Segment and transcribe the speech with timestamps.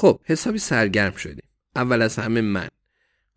[0.00, 1.48] خب حسابی سرگرم شدیم.
[1.76, 2.68] اول از همه من.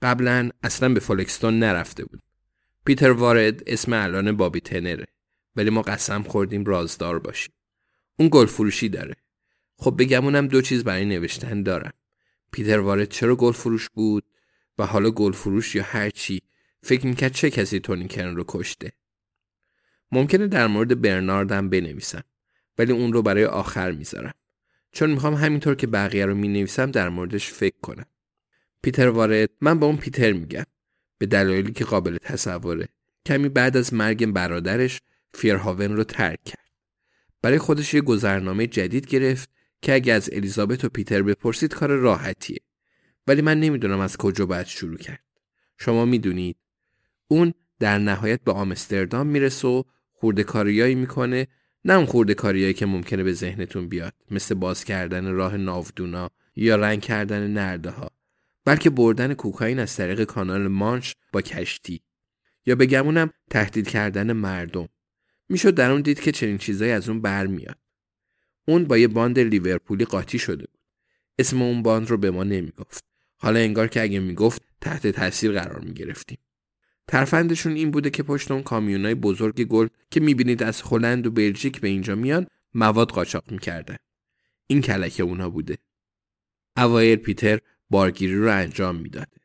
[0.02, 2.22] قبلا اصلا به فولکستون نرفته بود.
[2.86, 5.06] پیتر وارد اسم الان بابی تنره.
[5.56, 7.53] ولی ما قسم خوردیم رازدار باشیم.
[8.19, 9.16] اون گل فروشی داره.
[9.78, 11.94] خب بگمونم دو چیز برای نوشتن دارم.
[12.52, 14.25] پیتر وارد چرا گل فروش بود
[14.78, 16.41] و حالا گل فروش یا هر چی
[16.84, 18.91] فکر می‌کرد چه کسی تونی کرن رو کشته.
[20.11, 22.23] ممکنه در مورد برناردم بنویسم
[22.78, 24.34] ولی اون رو برای آخر می‌ذارم.
[24.94, 28.05] چون می‌خوام همینطور که بقیه رو می‌نویسم در موردش فکر کنم.
[28.81, 30.63] پیتر وارد من با اون پیتر میگم
[31.17, 32.88] به دلایلی که قابل تصوره.
[33.25, 35.01] کمی بعد از مرگ برادرش
[35.34, 36.69] فیرهاون رو ترک کرد.
[37.41, 39.50] برای خودش یه گذرنامه جدید گرفت
[39.81, 42.59] که اگه از الیزابت و پیتر بپرسید کار راحتیه.
[43.28, 45.23] ولی من نمی‌دونم از کجا باید شروع کرد.
[45.78, 46.57] شما می‌دونید
[47.28, 51.47] اون در نهایت به آمستردام می‌رسه و خورده کاریایی می‌کنه
[51.85, 54.13] نه اون خورده کاریایی که ممکنه به ذهنتون بیاد.
[54.31, 58.11] مثل باز کردن راه ناودونا یا رنگ کردن نرده ها
[58.66, 62.01] بلکه بردن کوکائین از طریق کانال مانش با کشتی.
[62.66, 64.89] یا بگمونم تهدید کردن مردم.
[65.49, 67.77] می‌شد در اون دید که چنین چیزایی از اون برمیاد.
[68.67, 70.79] اون با یه باند لیورپولی قاطی شده بود.
[71.39, 73.05] اسم اون باند رو به ما نمی‌گفت.
[73.38, 76.38] حالا انگار که اگه می‌گفت تحت تاثیر قرار می‌گرفتیم.
[77.08, 81.81] ترفندشون این بوده که پشت اون کامیونای بزرگ گل که می‌بینید از هلند و بلژیک
[81.81, 83.97] به اینجا میان مواد قاچاق می‌کردن
[84.68, 85.78] این کلکه اونا بوده.
[86.78, 87.59] اوایل پیتر
[87.90, 89.38] بارگیری رو انجام می‌داده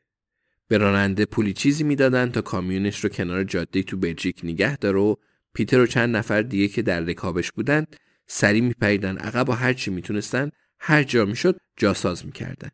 [0.67, 5.15] به راننده پولی چیزی می‌دادن تا کامیونش رو کنار جاده تو بلژیک نگه داره و
[5.53, 7.85] پیتر و چند نفر دیگه که در رکابش بودن
[8.27, 12.69] سری میپریدن عقب و هر چی می‌تونستن هر جا می‌شد جاساز می‌کردن.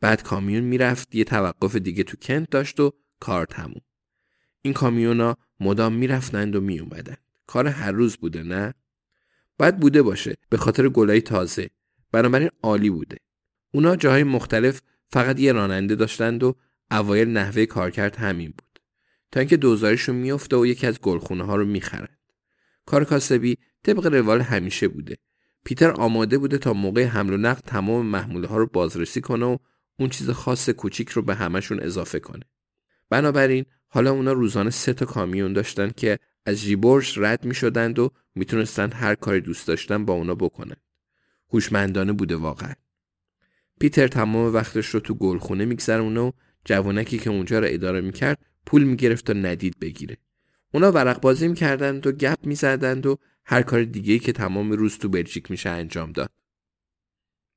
[0.00, 3.80] بعد کامیون می‌رفت یه توقف دیگه تو کنت داشت و کار تموم.
[4.62, 8.74] این کامیونا مدام می‌رفتند و میومدند کار هر روز بوده نه؟
[9.58, 10.34] باید بوده باشه.
[10.48, 11.70] به خاطر گلای تازه.
[12.12, 13.16] بنابراین عالی بوده.
[13.74, 16.56] اونا جاهای مختلف فقط یه راننده داشتند و
[16.90, 18.80] اوایل نحوه کارکرد همین بود.
[19.32, 22.18] تا اینکه دوزارشون میفته و یکی از گلخونه ها رو می‌خرند.
[22.86, 25.16] کار کاسبی طبق روال همیشه بوده.
[25.64, 29.56] پیتر آماده بوده تا موقع حمل و نقل تمام محموله ها رو بازرسی کنه و
[29.98, 32.44] اون چیز خاص کوچیک رو به همشون اضافه کنه.
[33.10, 38.10] بنابراین حالا اونا روزانه سه تا کامیون داشتن که از جیبورش رد می شدند و
[38.34, 40.76] می‌تونستند هر کاری دوست داشتن با اونا بکنن.
[41.48, 42.74] هوشمندانه بوده واقعا.
[43.80, 46.30] پیتر تمام وقتش رو تو گلخونه میگذرونه و
[46.64, 50.16] جوانکی که اونجا رو اداره می‌کرد پول می‌گرفت تا ندید بگیره.
[50.74, 55.08] اونا ورق بازی می‌کردند و گپ می‌زدند و هر کار دیگه که تمام روز تو
[55.08, 56.30] بلژیک میشه انجام داد.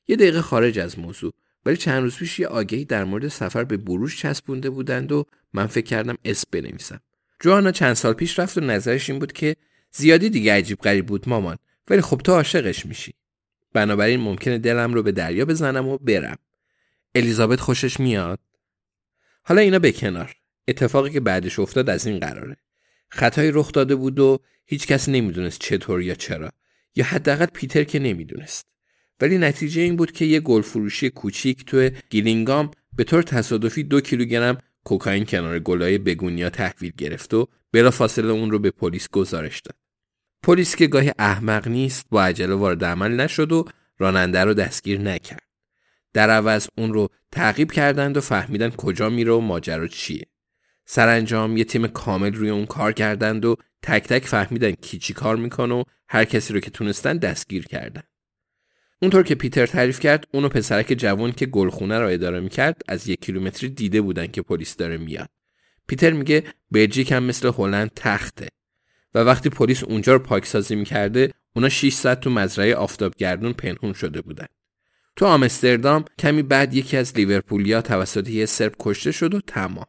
[0.07, 1.33] یه دقیقه خارج از موضوع
[1.65, 5.67] ولی چند روز پیش یه آگهی در مورد سفر به بروش چسبونده بودند و من
[5.67, 6.99] فکر کردم اسم بنویسم.
[7.39, 9.55] جوانا چند سال پیش رفت و نظرش این بود که
[9.91, 11.57] زیادی دیگه عجیب غریب بود مامان
[11.87, 13.13] ولی خب تو عاشقش میشی.
[13.73, 16.37] بنابراین ممکنه دلم رو به دریا بزنم و برم.
[17.15, 18.39] الیزابت خوشش میاد؟
[19.43, 20.35] حالا اینا به کنار.
[20.67, 22.57] اتفاقی که بعدش افتاد از این قراره.
[23.09, 26.51] خطایی رخ داده بود و هیچ کس نمی‌دونست چطور یا چرا.
[26.95, 28.74] یا حداقل پیتر که نمی‌دونست.
[29.21, 34.01] ولی نتیجه این بود که یه گل فروشی کوچیک تو گیلینگام به طور تصادفی دو
[34.01, 37.47] کیلوگرم کوکائین کنار گلای بگونیا تحویل گرفت و
[37.91, 39.75] فاصله اون رو به پلیس گزارش داد.
[40.43, 43.65] پلیس که گاهی احمق نیست با عجله وارد عمل نشد و
[43.97, 45.43] راننده رو دستگیر نکرد.
[46.13, 50.25] در عوض اون رو تعقیب کردند و فهمیدن کجا میره و ماجرا چیه.
[50.85, 55.35] سرانجام یه تیم کامل روی اون کار کردند و تک تک فهمیدن کی چی کار
[55.35, 58.03] می‌کنه و هر کسی رو که تونستن دستگیر کردن.
[59.01, 63.21] اونطور که پیتر تعریف کرد اونو پسرک جوان که گلخونه را اداره می‌کرد از یک
[63.21, 65.29] کیلومتری دیده بودن که پلیس داره میاد.
[65.87, 68.47] پیتر میگه بلژیک هم مثل هلند تخته
[69.13, 74.21] و وقتی پلیس اونجا رو پاکسازی می‌کرده اونا 6 ساعت تو مزرعه آفتابگردون پنهون شده
[74.21, 74.45] بودن.
[75.15, 79.85] تو آمستردام کمی بعد یکی از لیورپولیا توسط یه سرب کشته شد و تمام.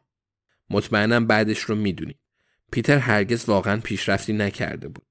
[0.69, 2.19] مطمئنم بعدش رو می‌دونید.
[2.71, 5.05] پیتر هرگز واقعا پیشرفتی نکرده بود.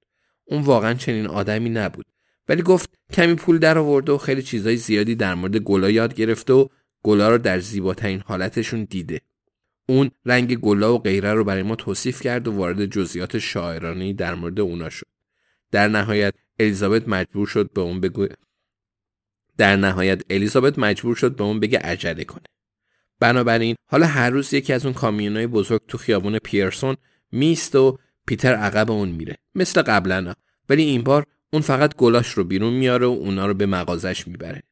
[0.44, 2.06] اون واقعا چنین آدمی نبود.
[2.48, 6.52] ولی گفت کمی پول در آورده و خیلی چیزای زیادی در مورد گلا یاد گرفته
[6.52, 6.68] و
[7.02, 9.20] گلا رو در زیباترین حالتشون دیده.
[9.88, 14.34] اون رنگ گلا و غیره رو برای ما توصیف کرد و وارد جزئیات شاعرانه در
[14.34, 15.06] مورد اونا شد.
[15.70, 18.26] در نهایت الیزابت مجبور شد به اون بگو
[19.58, 22.46] در نهایت الیزابت مجبور شد به اون بگه عجله کنه.
[23.20, 26.96] بنابراین حالا هر روز یکی از اون کامیونای بزرگ تو خیابون پیرسون
[27.32, 30.34] میست و پیتر عقب اون میره مثل قبلا
[30.68, 34.62] ولی این بار اون فقط گلاش رو بیرون میاره و اونا رو به مغازش می‌بره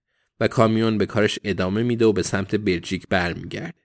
[0.40, 3.84] و کامیون به کارش ادامه میده و به سمت بلژیک برمیگرده.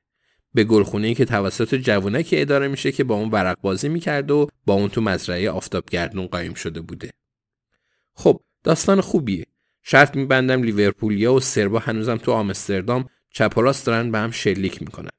[0.54, 4.74] به گلخونه که توسط جوونک اداره میشه که با اون ورق بازی می‌کرده و با
[4.74, 7.10] اون تو مزرعه آفتابگردون قایم شده بوده.
[8.14, 9.46] خب داستان خوبیه.
[9.84, 15.10] شرط میبندم لیورپولیا و سربا هنوزم تو آمستردام چپ و دارن به هم شلیک می‌کنن.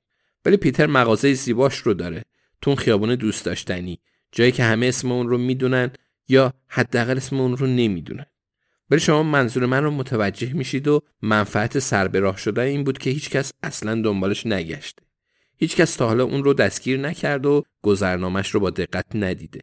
[0.45, 2.25] ولی پیتر مغازه زیباش رو داره.
[2.63, 4.01] تو خیابون دوست داشتنی.
[4.33, 5.91] جایی که همه اسم اون رو می‌دونن
[6.31, 8.27] یا حداقل اسم اون رو نمی‌دونن.
[8.91, 12.99] ولی شما منظور من رو متوجه میشید و منفعت سر به راه شده این بود
[12.99, 15.03] که هیچکس اصلا دنبالش نگشته.
[15.57, 19.61] هیچکس تا حالا اون رو دستگیر نکرد و گذرنامش رو با دقت ندیده.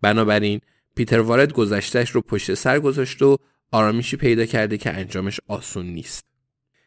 [0.00, 0.60] بنابراین
[0.96, 3.36] پیتر وارد گذشتهش رو پشت سر گذاشت و
[3.72, 6.24] آرامیشی پیدا کرده که انجامش آسون نیست.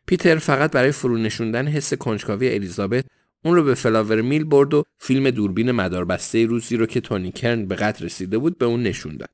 [0.05, 3.05] پیتر فقط برای فرو نشوندن حس کنجکاوی الیزابت
[3.45, 7.65] اون رو به فلاور میل برد و فیلم دوربین مداربسته روزی رو که تونی کرن
[7.65, 9.29] به قتل رسیده بود به اون نشون داد.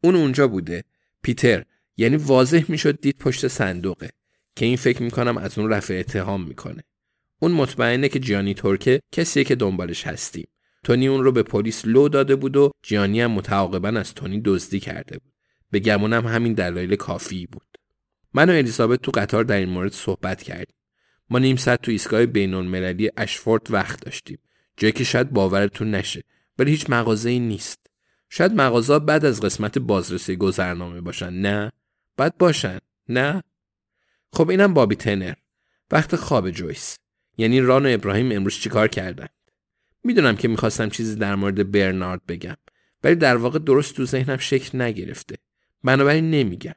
[0.00, 0.84] اون اونجا بوده.
[1.22, 1.64] پیتر
[1.96, 4.10] یعنی واضح می‌شد دید پشت صندوقه
[4.56, 6.82] که این فکر می‌کنم از اون رفع اتهام می‌کنه.
[7.40, 10.48] اون مطمئنه که جیانی ترکه کسیه که دنبالش هستیم.
[10.84, 14.80] تونی اون رو به پلیس لو داده بود و جیانی هم متعاقبا از تونی دزدی
[14.80, 15.32] کرده بود.
[15.70, 17.66] به گمونم همین دلایل کافی بود.
[18.34, 20.76] من و الیزابت تو قطار در این مورد صحبت کردیم.
[21.30, 24.38] ما نیم ساعت تو ایستگاه بین المللی اشفورد وقت داشتیم.
[24.76, 26.22] جایی که شاید باورتون نشه
[26.58, 27.86] ولی هیچ مغازه ای نیست.
[28.28, 31.72] شاید مغازه بعد از قسمت بازرسی گذرنامه باشن نه؟
[32.16, 32.78] بعد باشن
[33.08, 33.42] نه؟
[34.32, 35.34] خب اینم بابی تنر.
[35.90, 36.98] وقت خواب جویس.
[37.38, 39.26] یعنی ران و ابراهیم امروز چیکار کردن؟
[40.04, 42.56] می‌دونم که می‌خواستم چیزی در مورد برنارد بگم
[43.04, 45.36] ولی در واقع درست تو ذهنم شکل نگرفته.
[45.84, 46.74] بنابراین نمیگم.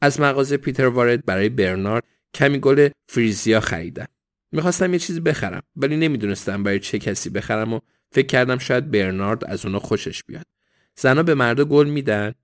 [0.00, 2.04] از مغازه پیتر وارد برای برنارد
[2.34, 4.08] کمی گل فریزیا خریدم.
[4.52, 7.80] می‌خواستم یه چیزی بخرم ولی نمی‌دونستم برای چه کسی بخرم و
[8.12, 10.46] فکر کردم شاید برنارد از اونا خوشش بیاد.
[10.96, 12.34] زنا به مردا گل میدن؟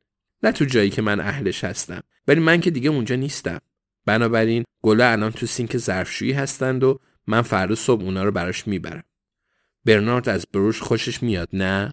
[0.42, 3.58] نه تو جایی که من اهلش هستم ولی من که دیگه اونجا نیستم.
[4.06, 9.04] بنابراین گله الان تو سینک ظرفشویی هستند و من فردا صبح اونا رو براش می‌برم.
[9.84, 11.92] برنارد از بروش خوشش میاد نه؟